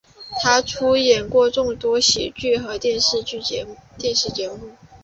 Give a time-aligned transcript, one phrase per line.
[0.39, 3.63] 他出演过众多的喜剧和电视节
[4.49, 4.71] 目。